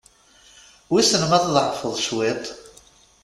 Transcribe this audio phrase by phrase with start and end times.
[0.91, 2.45] Wissen ma tḍeɛfeḍ cwiṭ?